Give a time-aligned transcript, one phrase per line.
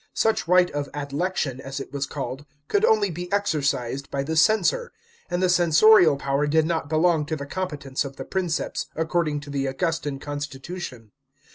[0.15, 4.91] Such right of adlection, as it was called, could only be exercised by the censor;
[5.29, 9.41] and the censorial power did not belong to the competence of the Prince) s, according
[9.41, 11.11] to the Augustan con stitution.